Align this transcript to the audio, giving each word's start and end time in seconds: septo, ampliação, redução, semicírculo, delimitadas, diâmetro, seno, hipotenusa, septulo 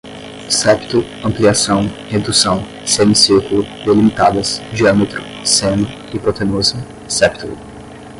septo, 0.49 1.03
ampliação, 1.23 1.83
redução, 2.09 2.63
semicírculo, 2.87 3.61
delimitadas, 3.85 4.59
diâmetro, 4.73 5.21
seno, 5.45 5.87
hipotenusa, 6.11 6.77
septulo 7.07 7.55